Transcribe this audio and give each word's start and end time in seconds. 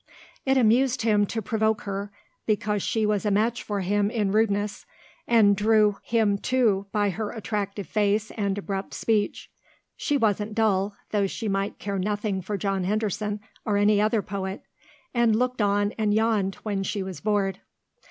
It 0.47 0.57
amused 0.57 1.03
him 1.03 1.27
to 1.27 1.43
provoke 1.43 1.81
her, 1.81 2.11
because 2.47 2.81
she 2.81 3.05
was 3.05 3.23
a 3.23 3.29
match 3.29 3.61
for 3.61 3.81
him 3.81 4.09
in 4.09 4.31
rudeness, 4.31 4.87
and 5.27 5.55
drew 5.55 5.97
him 6.01 6.39
too 6.39 6.87
by 6.91 7.11
her 7.11 7.29
attractive 7.29 7.85
face 7.85 8.31
and 8.31 8.57
abrupt 8.57 8.95
speech. 8.95 9.51
She 9.95 10.17
wasn't 10.17 10.55
dull, 10.55 10.95
though 11.11 11.27
she 11.27 11.47
might 11.47 11.77
care 11.77 11.99
nothing 11.99 12.41
for 12.41 12.57
John 12.57 12.83
Henderson 12.83 13.41
or 13.63 13.77
any 13.77 14.01
other 14.01 14.23
poet, 14.23 14.63
and 15.13 15.35
looked 15.35 15.61
on 15.61 15.91
and 15.99 16.15
yawned 16.15 16.55
when 16.63 16.81
she 16.81 17.03
was 17.03 17.21
bored. 17.21 17.59